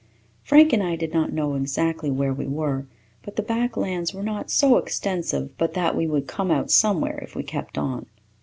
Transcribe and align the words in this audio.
Frank 0.41 0.73
and 0.73 0.81
I 0.81 0.95
did 0.95 1.13
not 1.13 1.31
know 1.31 1.53
exactly 1.53 2.09
where 2.09 2.33
we 2.33 2.47
were, 2.47 2.87
but 3.21 3.35
the 3.35 3.43
back 3.43 3.77
lands 3.77 4.15
were 4.15 4.23
not 4.23 4.49
so 4.49 4.77
extensive 4.77 5.55
but 5.59 5.75
that 5.75 5.95
we 5.95 6.07
would 6.07 6.25
come 6.27 6.49
out 6.49 6.71
somewhere 6.71 7.19
if 7.19 7.35
we 7.35 7.43
kept 7.43 7.77
on. 7.77 8.07